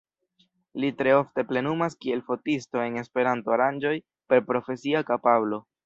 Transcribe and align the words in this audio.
Li 0.83 0.89
tre 1.01 1.13
ofte 1.17 1.43
plenumas 1.51 1.97
kiel 2.07 2.25
fotisto 2.31 2.83
en 2.87 2.99
Esperanto 3.05 3.57
aranĝoj 3.59 3.97
per 4.33 4.47
profesia 4.53 5.05
kapablo. 5.13 5.67